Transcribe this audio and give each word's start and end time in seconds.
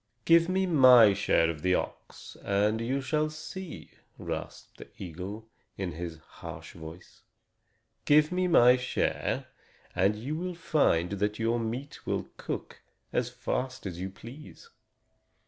"Give 0.25 0.49
me 0.49 0.65
my 0.65 1.13
share 1.13 1.47
of 1.51 1.61
the 1.61 1.75
ox, 1.75 2.35
and 2.43 2.81
you 2.81 3.01
shall 3.01 3.29
see," 3.29 3.91
rasped 4.17 4.79
the 4.79 4.87
eagle, 4.97 5.45
in 5.77 5.91
his 5.91 6.17
harsh 6.17 6.73
voice. 6.73 7.21
"Give 8.05 8.31
me 8.31 8.47
my 8.47 8.77
share, 8.77 9.45
and 9.95 10.15
you 10.15 10.35
will 10.35 10.55
find 10.55 11.11
that 11.11 11.37
your 11.37 11.59
meat 11.59 12.03
will 12.07 12.27
cook 12.37 12.81
as 13.13 13.29
fast 13.29 13.85
as 13.85 13.99
you 14.01 14.09
please." 14.09 14.71